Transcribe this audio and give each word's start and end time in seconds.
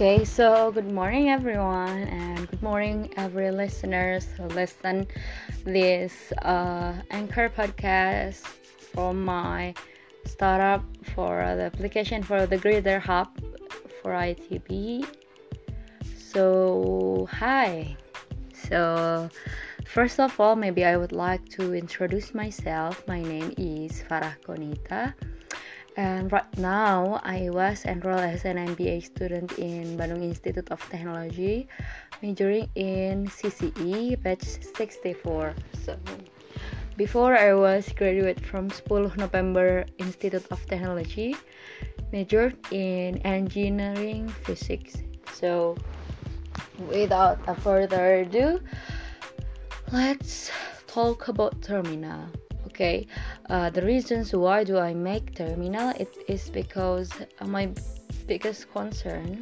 Okay, 0.00 0.24
so 0.24 0.72
good 0.72 0.90
morning 0.90 1.28
everyone, 1.28 2.08
and 2.08 2.48
good 2.48 2.62
morning 2.62 3.12
every 3.18 3.50
listeners 3.50 4.24
who 4.34 4.44
listen 4.44 5.06
this 5.66 6.32
uh, 6.40 6.94
Anchor 7.10 7.50
podcast 7.50 8.40
from 8.94 9.22
my 9.22 9.74
startup 10.24 10.82
for 11.14 11.36
the 11.54 11.64
application 11.64 12.22
for 12.22 12.46
the 12.46 12.56
Greater 12.56 12.98
Hub 12.98 13.28
for 14.00 14.12
ITB. 14.12 15.04
So 16.16 17.28
hi. 17.30 17.94
So 18.54 19.28
first 19.84 20.18
of 20.18 20.40
all, 20.40 20.56
maybe 20.56 20.82
I 20.82 20.96
would 20.96 21.12
like 21.12 21.46
to 21.60 21.74
introduce 21.74 22.32
myself. 22.32 23.06
My 23.06 23.20
name 23.20 23.52
is 23.58 24.02
Farah 24.08 24.32
Konita 24.48 25.12
and 26.00 26.32
right 26.32 26.56
now 26.56 27.20
I 27.24 27.50
was 27.52 27.84
enrolled 27.84 28.24
as 28.24 28.46
an 28.46 28.56
MBA 28.56 29.04
student 29.04 29.52
in 29.60 30.00
Bandung 30.00 30.24
Institute 30.24 30.72
of 30.72 30.80
Technology 30.88 31.68
majoring 32.24 32.72
in 32.74 33.28
CCE 33.28 34.16
batch 34.24 34.48
64 34.80 35.52
so 35.84 36.00
before 36.96 37.36
I 37.36 37.52
was 37.52 37.92
graduate 37.92 38.40
from 38.40 38.72
10 38.72 39.12
November 39.20 39.84
Institute 40.00 40.48
of 40.48 40.60
Technology 40.72 41.36
majored 42.12 42.56
in 42.72 43.20
engineering 43.28 44.28
physics. 44.48 45.04
So 45.36 45.76
without 46.88 47.44
a 47.46 47.54
further 47.54 48.24
ado 48.24 48.60
let's 49.92 50.48
talk 50.88 51.28
about 51.28 51.60
terminal 51.60 52.24
okay 52.80 53.06
uh, 53.50 53.68
the 53.68 53.82
reasons 53.82 54.32
why 54.32 54.64
do 54.64 54.78
i 54.78 54.94
make 54.94 55.34
terminal 55.34 55.90
it 56.00 56.16
is 56.28 56.48
because 56.48 57.12
my 57.44 57.68
biggest 58.26 58.72
concern 58.72 59.36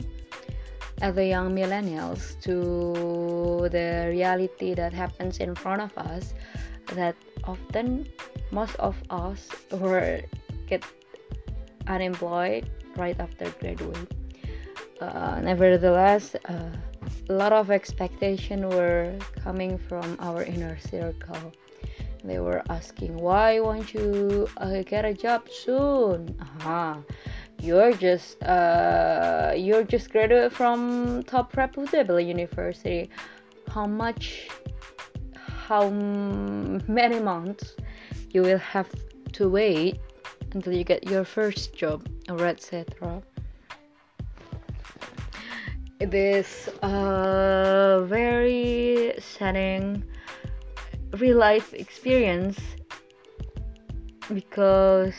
as 1.02 1.14
the 1.14 1.24
young 1.24 1.54
millennials 1.54 2.34
to 2.42 3.68
the 3.70 4.10
reality 4.10 4.74
that 4.74 4.92
happens 4.92 5.38
in 5.38 5.54
front 5.54 5.80
of 5.80 5.96
us 5.96 6.34
that 6.98 7.14
often 7.44 8.08
most 8.50 8.74
of 8.82 8.96
us 9.08 9.46
were 9.70 10.20
get 10.66 10.82
unemployed 11.86 12.68
right 12.96 13.20
after 13.20 13.48
graduate. 13.60 14.10
Uh, 15.00 15.38
nevertheless 15.40 16.34
uh, 16.48 16.72
a 17.30 17.32
lot 17.32 17.52
of 17.52 17.70
expectation 17.70 18.68
were 18.68 19.14
coming 19.44 19.78
from 19.78 20.16
our 20.18 20.42
inner 20.42 20.76
circle 20.80 21.52
they 22.24 22.38
were 22.38 22.62
asking 22.68 23.16
why 23.16 23.60
won't 23.60 23.94
you 23.94 24.48
uh, 24.56 24.82
get 24.82 25.04
a 25.04 25.14
job 25.14 25.48
soon? 25.50 26.36
Uh-huh. 26.40 26.96
you're 27.60 27.92
just 27.92 28.42
uh, 28.42 29.52
you're 29.56 29.84
just 29.84 30.10
graduate 30.10 30.52
from 30.52 31.22
top 31.24 31.56
reputable 31.56 32.20
university. 32.20 33.10
How 33.68 33.86
much 33.86 34.48
how 35.68 35.90
many 35.90 37.20
months 37.20 37.76
you 38.30 38.42
will 38.42 38.58
have 38.58 38.88
to 39.32 39.48
wait 39.48 40.00
until 40.52 40.72
you 40.72 40.84
get 40.84 41.08
your 41.08 41.24
first 41.24 41.74
job 41.74 42.08
or 42.28 42.46
etc 42.46 43.22
it 46.00 46.14
is 46.14 46.68
a 46.82 48.04
very 48.06 49.12
saddening 49.18 50.04
real 51.20 51.36
life 51.36 51.74
experience 51.74 52.58
because 54.32 55.14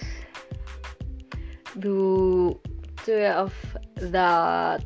the 1.75 2.55
two 3.05 3.13
of 3.13 3.53
that 3.95 4.83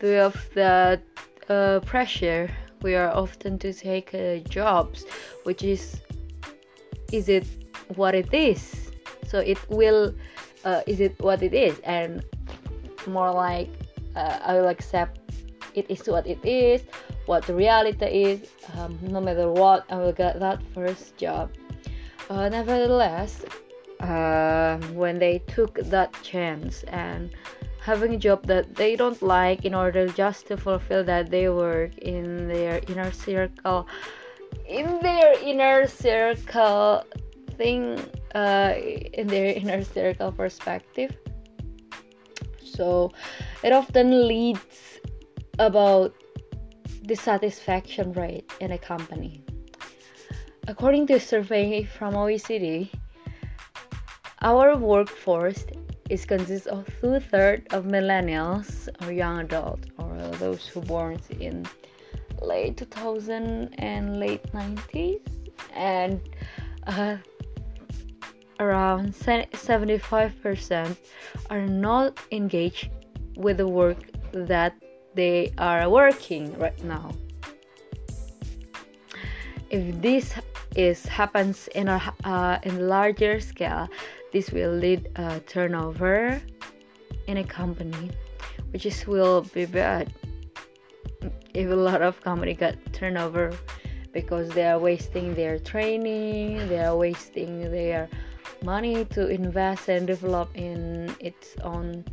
two 0.00 0.16
of 0.18 0.36
that 0.54 1.02
uh, 1.48 1.80
pressure 1.80 2.50
we 2.82 2.94
are 2.94 3.10
often 3.14 3.58
to 3.58 3.72
take 3.72 4.14
uh, 4.14 4.36
jobs 4.48 5.04
which 5.44 5.62
is 5.62 6.00
is 7.12 7.28
it 7.28 7.46
what 7.94 8.14
it 8.14 8.32
is? 8.32 8.90
So 9.28 9.38
it 9.38 9.58
will 9.68 10.14
uh, 10.64 10.80
is 10.86 11.00
it 11.00 11.18
what 11.20 11.42
it 11.42 11.52
is? 11.52 11.78
And 11.84 12.24
more 13.06 13.32
like 13.32 13.68
uh, 14.16 14.38
i 14.42 14.54
will 14.54 14.68
accept 14.68 15.20
it 15.74 15.86
is 15.88 16.06
what 16.06 16.26
it 16.26 16.38
is 16.44 16.82
what 17.26 17.44
the 17.46 17.54
reality 17.54 18.06
is 18.06 18.50
um, 18.76 18.98
no 19.02 19.20
matter 19.20 19.50
what 19.50 19.84
i 19.90 19.96
will 19.96 20.12
get 20.12 20.40
that 20.40 20.62
first 20.74 21.16
job. 21.16 21.50
Uh, 22.30 22.48
nevertheless 22.48 23.44
uh, 24.00 24.78
when 24.94 25.18
they 25.18 25.38
took 25.40 25.74
that 25.84 26.12
chance 26.22 26.82
and 26.84 27.30
having 27.80 28.14
a 28.14 28.18
job 28.18 28.46
that 28.46 28.74
they 28.74 28.96
don't 28.96 29.20
like 29.22 29.64
in 29.64 29.74
order 29.74 30.06
just 30.08 30.46
to 30.46 30.56
fulfill 30.56 31.02
that 31.04 31.30
they 31.30 31.48
work 31.48 31.96
in 31.98 32.48
their 32.48 32.80
inner 32.88 33.10
circle 33.10 33.86
in 34.68 35.00
their 35.00 35.34
inner 35.42 35.86
circle 35.86 37.04
thing 37.56 38.00
uh, 38.34 38.74
in 39.12 39.26
their 39.26 39.52
inner 39.52 39.84
circle 39.84 40.32
perspective. 40.32 41.16
So 42.64 43.12
it 43.62 43.72
often 43.72 44.26
leads 44.26 45.00
about 45.58 46.14
dissatisfaction 47.02 48.12
rate 48.12 48.50
in 48.60 48.72
a 48.72 48.78
company. 48.78 49.44
According 50.68 51.06
to 51.08 51.14
a 51.14 51.20
survey 51.20 51.84
from 51.84 52.14
OECD, 52.14 52.88
our 54.40 54.76
workforce 54.76 55.64
is 56.08 56.24
consists 56.24 56.66
of 56.66 56.86
two 57.00 57.18
thirds 57.20 57.66
of 57.72 57.84
millennials 57.84 58.88
or 59.02 59.12
young 59.12 59.40
adults 59.40 59.88
or 59.98 60.16
those 60.38 60.66
who 60.66 60.80
born 60.80 61.18
in 61.40 61.66
late 62.40 62.76
2000 62.76 63.74
and 63.78 64.18
late 64.18 64.42
90s 64.52 65.20
and 65.74 66.20
uh, 66.86 67.16
around 68.60 69.14
75% 69.14 70.96
are 71.50 71.66
not 71.66 72.18
engaged 72.30 72.90
with 73.36 73.56
the 73.56 73.66
work 73.66 73.98
that 74.32 74.74
they 75.14 75.52
are 75.58 75.88
working 75.88 76.56
right 76.58 76.82
now. 76.84 77.12
If 79.70 80.00
this 80.02 80.34
is 80.76 81.04
happens 81.06 81.68
in 81.74 81.88
a 81.88 82.00
uh, 82.24 82.58
in 82.62 82.88
larger 82.88 83.40
scale 83.40 83.88
this 84.32 84.50
will 84.50 84.72
lead 84.72 85.08
a 85.16 85.40
turnover 85.40 86.40
in 87.26 87.36
a 87.36 87.44
company 87.44 88.10
which 88.72 88.86
is 88.86 89.06
will 89.06 89.42
be 89.52 89.66
bad. 89.66 90.12
If 91.52 91.70
a 91.70 91.76
lot 91.76 92.00
of 92.00 92.20
company 92.22 92.54
got 92.54 92.76
turnover 92.92 93.52
because 94.12 94.48
they 94.50 94.66
are 94.66 94.78
wasting 94.78 95.34
their 95.34 95.58
training 95.58 96.68
they 96.68 96.80
are 96.80 96.96
wasting 96.96 97.70
their 97.70 98.08
money 98.64 99.04
to 99.06 99.28
invest 99.28 99.88
and 99.88 100.06
develop 100.06 100.48
in 100.54 101.14
its 101.20 101.56
own 101.62 102.04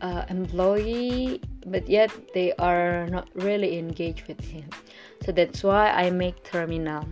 uh, 0.00 0.24
employee 0.28 1.40
but 1.70 1.88
yet 1.88 2.10
they 2.34 2.52
are 2.54 3.06
not 3.08 3.28
really 3.34 3.78
engaged 3.78 4.26
with 4.28 4.40
him. 4.40 4.68
So 5.24 5.32
that's 5.32 5.62
why 5.62 5.90
i 5.90 6.10
make 6.10 6.42
terminal. 6.44 7.06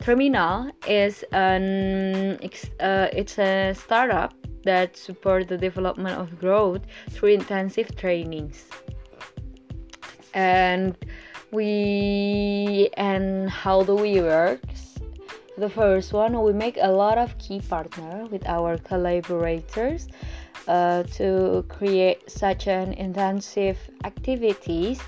Terminal 0.00 0.70
is 0.86 1.24
an 1.32 2.38
uh, 2.80 3.08
it's 3.12 3.38
a 3.38 3.74
startup 3.74 4.34
that 4.64 4.96
support 4.96 5.48
the 5.48 5.58
development 5.58 6.18
of 6.18 6.38
growth 6.38 6.82
through 7.10 7.30
intensive 7.30 7.94
trainings. 7.96 8.64
And 10.32 10.96
we 11.52 12.90
and 12.96 13.48
how 13.48 13.82
do 13.82 13.94
we 13.94 14.20
work? 14.20 14.62
The 15.56 15.70
first 15.70 16.12
one 16.12 16.42
we 16.42 16.52
make 16.52 16.78
a 16.80 16.90
lot 16.90 17.16
of 17.16 17.38
key 17.38 17.60
partner 17.60 18.26
with 18.26 18.44
our 18.48 18.76
collaborators 18.78 20.08
uh, 20.68 21.02
to 21.14 21.64
create 21.68 22.30
such 22.30 22.66
an 22.66 22.92
intensive 22.94 23.78
activities 24.04 25.00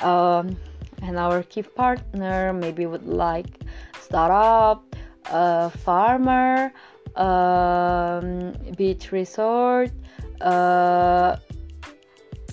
um, 0.00 0.56
and 1.02 1.18
our 1.18 1.42
key 1.42 1.62
partner 1.62 2.52
maybe 2.52 2.86
would 2.86 3.06
like 3.06 3.60
startup 4.00 4.84
a 5.26 5.70
farmer 5.70 6.72
um, 7.16 8.52
beach 8.76 9.12
resort 9.12 9.90
uh, 10.40 11.36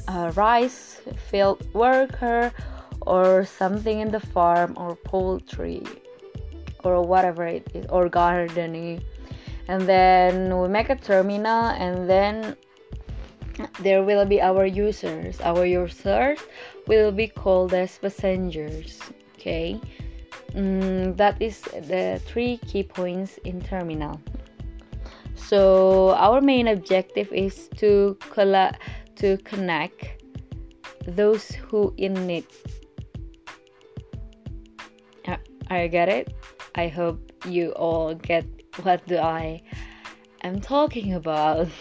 a 0.08 0.32
rice 0.32 1.02
field 1.30 1.66
worker 1.74 2.52
or 3.02 3.46
something 3.46 4.00
in 4.00 4.12
the 4.12 4.20
farm 4.20 4.74
or 4.78 4.96
poultry 4.96 5.84
or 6.84 7.02
whatever 7.02 7.46
it 7.46 7.68
is 7.74 7.86
or 7.88 8.10
gardening 8.10 9.02
and 9.70 9.86
then 9.86 10.58
we 10.58 10.68
make 10.68 10.90
a 10.90 10.96
terminal 10.96 11.70
and 11.78 12.10
then 12.10 12.58
there 13.80 14.02
will 14.04 14.26
be 14.26 14.42
our 14.42 14.66
users 14.66 15.40
our 15.42 15.66
users 15.66 16.40
will 16.88 17.12
be 17.12 17.28
called 17.28 17.74
as 17.74 17.98
passengers 18.00 19.00
okay 19.36 19.80
mm, 20.58 21.16
that 21.16 21.40
is 21.40 21.62
the 21.86 22.20
three 22.26 22.58
key 22.66 22.82
points 22.82 23.38
in 23.46 23.62
terminal 23.62 24.20
so 25.36 26.12
our 26.16 26.42
main 26.42 26.68
objective 26.68 27.32
is 27.32 27.70
to 27.78 28.18
colla- 28.34 28.76
to 29.16 29.38
connect 29.38 30.20
those 31.08 31.50
who 31.50 31.94
in 31.98 32.14
need. 32.28 32.46
Uh, 35.28 35.38
I 35.70 35.88
get 35.88 36.10
it. 36.10 36.34
I 36.76 36.88
hope 36.88 37.20
you 37.46 37.72
all 37.72 38.14
get 38.16 38.46
what 38.84 39.06
do 39.08 39.18
I 39.18 39.62
am 40.44 40.60
talking 40.62 41.14
about? 41.14 41.68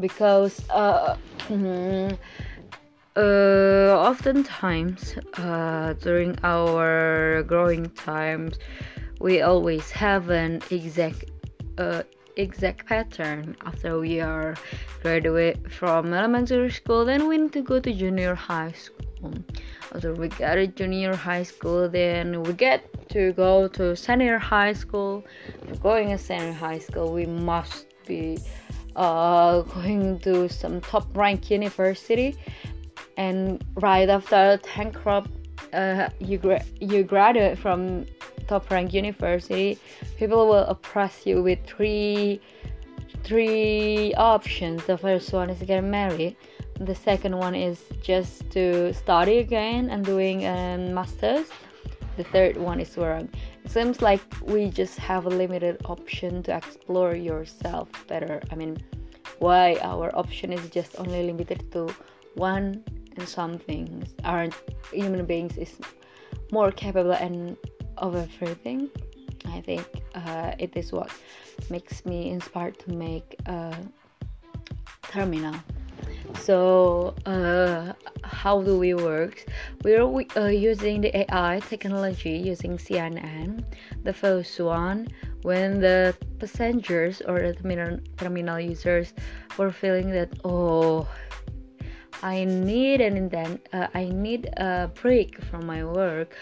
Because 0.00 0.62
uh, 0.70 1.16
mm, 1.48 2.16
uh, 3.16 3.94
oftentimes 3.98 5.16
uh, 5.34 5.92
during 5.94 6.38
our 6.42 7.42
growing 7.42 7.90
times 7.90 8.58
we 9.20 9.42
always 9.42 9.90
have 9.90 10.30
an 10.30 10.62
exact 10.70 11.24
uh, 11.76 12.02
exact 12.36 12.86
pattern 12.86 13.56
after 13.66 13.98
we 13.98 14.20
are 14.20 14.54
graduate 15.02 15.70
from 15.70 16.14
elementary 16.14 16.70
school 16.70 17.04
then 17.04 17.28
we 17.28 17.36
need 17.36 17.52
to 17.52 17.62
go 17.62 17.80
to 17.80 17.92
junior 17.92 18.34
high 18.34 18.72
school. 18.72 19.34
After 19.92 20.14
we 20.14 20.28
get 20.28 20.54
to 20.54 20.66
junior 20.68 21.14
high 21.14 21.42
school 21.42 21.88
then 21.88 22.42
we 22.42 22.52
get 22.54 22.80
to 23.10 23.32
go 23.32 23.68
to 23.68 23.94
senior 23.96 24.38
high 24.38 24.72
school 24.72 25.24
going 25.82 26.08
to 26.08 26.18
senior 26.18 26.52
high 26.52 26.78
school 26.78 27.12
we 27.12 27.26
must 27.26 27.86
be 28.06 28.38
uh, 28.96 29.60
going 29.62 30.18
to 30.20 30.48
some 30.48 30.80
top 30.80 31.06
ranked 31.16 31.50
university 31.50 32.36
and 33.16 33.64
right 33.76 34.08
after 34.08 34.58
10 34.62 34.92
crop 34.92 35.28
uh, 35.72 36.08
you, 36.18 36.38
gra- 36.38 36.64
you 36.80 37.02
graduate 37.02 37.58
from 37.58 38.04
top 38.50 38.68
ranked 38.70 38.92
university, 38.92 39.78
people 40.18 40.48
will 40.48 40.66
oppress 40.74 41.26
you 41.26 41.42
with 41.42 41.60
three 41.66 42.40
three 43.22 44.14
options. 44.14 44.84
The 44.86 44.98
first 44.98 45.32
one 45.32 45.50
is 45.50 45.62
get 45.62 45.84
married. 45.84 46.36
The 46.80 46.94
second 46.94 47.36
one 47.36 47.54
is 47.54 47.78
just 48.02 48.50
to 48.50 48.92
study 48.94 49.38
again 49.38 49.90
and 49.90 50.04
doing 50.04 50.46
a 50.46 50.78
master's. 50.78 51.48
The 52.20 52.28
third 52.36 52.58
one 52.58 52.80
is 52.80 52.94
work. 52.98 53.24
It 53.64 53.70
seems 53.70 54.02
like 54.02 54.20
we 54.44 54.68
just 54.68 54.98
have 54.98 55.24
a 55.24 55.30
limited 55.30 55.80
option 55.86 56.42
to 56.42 56.54
explore 56.54 57.14
yourself 57.16 57.88
better. 58.08 58.42
I 58.52 58.56
mean, 58.56 58.76
why 59.38 59.78
our 59.80 60.14
option 60.14 60.52
is 60.52 60.68
just 60.68 61.00
only 61.00 61.22
limited 61.22 61.72
to 61.72 61.88
one 62.34 62.84
and 63.16 63.26
some 63.26 63.56
things 63.56 64.12
aren't 64.22 64.54
human 64.92 65.24
beings 65.24 65.56
is 65.56 65.72
more 66.52 66.70
capable 66.70 67.12
and 67.12 67.56
of 67.96 68.14
everything. 68.16 68.90
I 69.46 69.62
think 69.62 69.88
uh, 70.14 70.52
it 70.58 70.76
is 70.76 70.92
what 70.92 71.10
makes 71.70 72.04
me 72.04 72.28
inspired 72.28 72.78
to 72.80 72.92
make 72.92 73.40
a 73.46 73.74
terminal. 75.04 75.56
So, 76.38 77.14
uh, 77.24 77.94
how 78.30 78.62
do 78.62 78.78
we 78.78 78.94
work? 78.94 79.44
We're 79.82 80.06
uh, 80.36 80.46
using 80.46 81.00
the 81.00 81.10
AI 81.16 81.60
technology 81.68 82.30
using 82.30 82.78
CNN. 82.78 83.64
The 84.04 84.12
first 84.12 84.58
one, 84.60 85.08
when 85.42 85.80
the 85.80 86.16
passengers 86.38 87.20
or 87.20 87.40
the 87.40 87.54
terminal, 87.54 87.98
terminal 88.16 88.60
users 88.60 89.12
were 89.58 89.70
feeling 89.70 90.10
that, 90.10 90.30
oh, 90.44 91.08
I 92.22 92.44
need 92.44 93.00
an 93.00 93.16
indent, 93.16 93.66
uh, 93.72 93.88
I 93.94 94.04
need 94.04 94.46
a 94.56 94.90
break 94.94 95.42
from 95.44 95.66
my 95.66 95.84
work. 95.84 96.34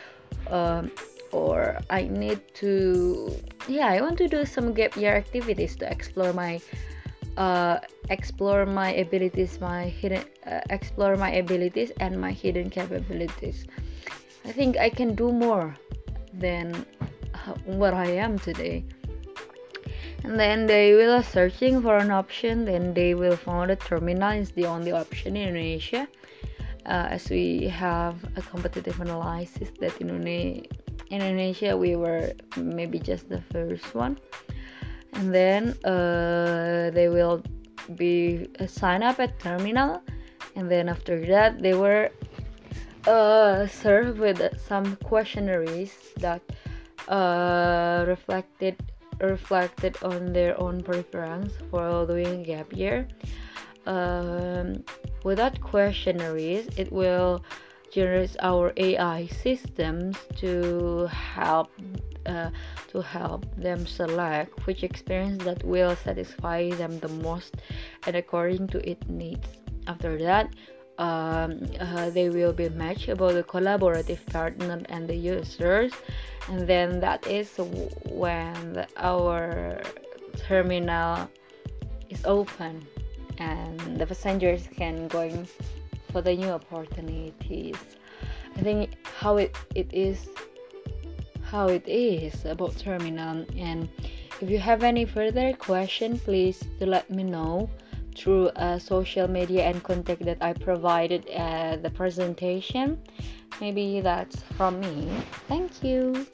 Um, 0.50 0.90
or 1.30 1.78
I 1.90 2.04
need 2.04 2.40
to 2.54 3.36
yeah 3.68 3.88
I 3.88 4.00
want 4.00 4.16
to 4.18 4.28
do 4.28 4.46
some 4.46 4.72
gap 4.72 4.96
year 4.96 5.14
activities 5.14 5.76
to 5.76 5.90
explore 5.90 6.32
my 6.32 6.60
uh, 7.38 7.78
explore 8.10 8.66
my 8.66 8.92
abilities 8.94 9.60
my 9.60 9.86
hidden 9.86 10.24
uh, 10.44 10.60
explore 10.70 11.16
my 11.16 11.30
abilities 11.38 11.92
and 12.00 12.20
my 12.20 12.32
hidden 12.32 12.68
capabilities. 12.68 13.64
I 14.44 14.52
think 14.52 14.76
I 14.76 14.90
can 14.90 15.14
do 15.14 15.30
more 15.30 15.76
than 16.34 16.74
what 17.64 17.94
I 17.94 18.10
am 18.10 18.38
today. 18.38 18.84
And 20.24 20.38
then 20.38 20.66
they 20.66 20.94
will 20.94 21.22
searching 21.22 21.80
for 21.80 21.96
an 21.96 22.10
option 22.10 22.64
then 22.64 22.92
they 22.92 23.14
will 23.14 23.36
find 23.36 23.70
a 23.70 23.76
terminal 23.76 24.32
is 24.32 24.50
the 24.50 24.66
only 24.66 24.90
option 24.90 25.36
in 25.36 25.48
Indonesia. 25.48 26.08
Uh, 26.86 27.06
as 27.10 27.30
we 27.30 27.68
have 27.68 28.16
a 28.36 28.42
competitive 28.42 28.98
analysis 29.00 29.70
that 29.78 29.94
in 30.00 30.10
Indonesia 31.10 31.76
we 31.76 31.94
were 31.94 32.32
maybe 32.56 32.98
just 32.98 33.28
the 33.28 33.40
first 33.52 33.94
one 33.94 34.18
and 35.18 35.34
then 35.34 35.74
uh, 35.84 36.90
they 36.94 37.08
will 37.08 37.42
be 37.96 38.48
uh, 38.60 38.66
sign 38.66 39.02
up 39.02 39.18
at 39.18 39.38
terminal 39.40 40.00
and 40.54 40.70
then 40.70 40.88
after 40.88 41.24
that 41.26 41.60
they 41.60 41.74
were 41.74 42.10
uh, 43.06 43.66
served 43.66 44.18
with 44.18 44.40
some 44.66 44.96
questionnaires 44.96 45.92
that 46.18 46.42
uh, 47.08 48.04
reflected 48.06 48.76
reflected 49.20 49.96
on 50.02 50.32
their 50.32 50.54
own 50.60 50.80
preference 50.80 51.52
for 51.70 52.06
doing 52.06 52.44
gap 52.44 52.72
year. 52.72 53.08
Um, 53.86 54.84
without 55.24 55.60
questionnaires 55.60 56.68
it 56.76 56.92
will 56.92 57.42
generates 57.90 58.36
our 58.40 58.72
AI 58.76 59.26
systems 59.26 60.16
to 60.36 61.06
help 61.06 61.70
uh, 62.26 62.50
to 62.88 63.00
help 63.00 63.46
them 63.56 63.86
select 63.86 64.66
which 64.66 64.82
experience 64.82 65.42
that 65.44 65.64
will 65.64 65.96
satisfy 65.96 66.68
them 66.70 66.98
the 67.00 67.08
most 67.08 67.56
and 68.06 68.16
according 68.16 68.68
to 68.68 68.78
its 68.88 69.06
needs. 69.08 69.46
After 69.86 70.18
that, 70.18 70.52
um, 70.98 71.62
uh, 71.80 72.10
they 72.10 72.28
will 72.28 72.52
be 72.52 72.68
matched 72.68 73.08
about 73.08 73.32
the 73.32 73.44
collaborative 73.44 74.24
partner 74.26 74.82
and 74.88 75.08
the 75.08 75.14
users, 75.14 75.92
and 76.48 76.66
then 76.66 77.00
that 77.00 77.26
is 77.26 77.54
when 78.04 78.72
the, 78.74 78.86
our 78.96 79.80
terminal 80.36 81.30
is 82.10 82.24
open 82.24 82.86
and 83.38 83.96
the 83.96 84.06
passengers 84.06 84.68
can 84.76 85.08
going 85.08 85.46
for 86.12 86.22
the 86.22 86.34
new 86.34 86.50
opportunities. 86.50 87.76
I 88.56 88.60
think 88.60 88.96
how 89.18 89.36
it, 89.36 89.56
it 89.74 89.92
is 89.92 90.28
how 91.42 91.68
it 91.68 91.86
is 91.88 92.44
about 92.44 92.76
terminal. 92.76 93.46
And 93.56 93.88
if 94.40 94.50
you 94.50 94.58
have 94.58 94.82
any 94.82 95.04
further 95.04 95.52
question 95.54 96.18
please 96.18 96.62
to 96.78 96.86
let 96.86 97.10
me 97.10 97.22
know 97.22 97.70
through 98.14 98.48
uh, 98.48 98.78
social 98.78 99.28
media 99.28 99.62
and 99.64 99.82
contact 99.82 100.24
that 100.24 100.38
I 100.40 100.52
provided 100.52 101.26
at 101.28 101.82
the 101.82 101.90
presentation. 101.90 103.00
Maybe 103.60 104.00
that's 104.00 104.42
from 104.56 104.80
me. 104.80 105.08
Thank 105.48 105.82
you 105.82 106.26